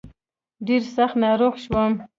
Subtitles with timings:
[0.67, 1.91] ډېر سخت ناروغ شوم.